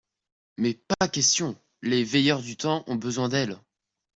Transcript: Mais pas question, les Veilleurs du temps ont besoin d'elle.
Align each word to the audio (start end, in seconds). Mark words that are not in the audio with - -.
Mais 0.57 0.73
pas 0.73 1.07
question, 1.07 1.55
les 1.83 2.03
Veilleurs 2.03 2.41
du 2.41 2.57
temps 2.57 2.83
ont 2.87 2.95
besoin 2.95 3.29
d'elle. 3.29 3.59